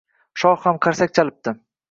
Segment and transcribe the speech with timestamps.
[0.43, 1.55] Shoh ham qarsak chalibdi